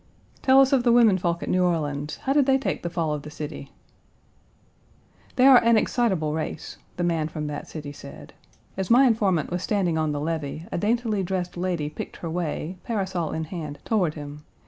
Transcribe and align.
"Tell 0.41 0.59
us 0.59 0.73
of 0.73 0.81
the 0.81 0.91
women 0.91 1.19
folk 1.19 1.43
at 1.43 1.49
New 1.49 1.63
Orleans; 1.63 2.17
how 2.23 2.33
did 2.33 2.47
they 2.47 2.57
take 2.57 2.81
the 2.81 2.89
fall 2.89 3.13
of 3.13 3.21
the 3.21 3.29
city?" 3.29 3.71
"They 5.35 5.45
are 5.45 5.59
an 5.63 5.77
excitable 5.77 6.33
race," 6.33 6.79
the 6.97 7.03
man 7.03 7.27
from 7.27 7.45
that 7.45 7.67
city 7.67 7.91
said. 7.91 8.33
As 8.75 8.89
my 8.89 9.05
informant 9.05 9.51
was 9.51 9.61
standing 9.61 9.99
on 9.99 10.11
the 10.11 10.19
levee 10.19 10.65
a 10.71 10.77
daintily 10.79 11.21
dressed 11.21 11.55
lady 11.55 11.87
picked 11.87 12.17
her 12.17 12.31
way, 12.31 12.79
parasol 12.83 13.31
in 13.31 13.43
hand, 13.43 13.77
toward 13.85 14.15
him. 14.15 14.43